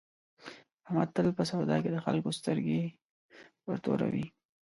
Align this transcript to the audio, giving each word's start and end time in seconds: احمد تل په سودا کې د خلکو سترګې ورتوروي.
احمد 0.85 1.09
تل 1.15 1.27
په 1.37 1.43
سودا 1.51 1.77
کې 1.83 1.89
د 1.91 1.97
خلکو 2.05 2.29
سترګې 2.39 2.81
ورتوروي. 3.67 4.25